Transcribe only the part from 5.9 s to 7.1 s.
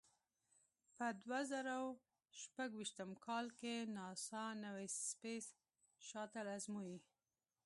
شاتل ازموي.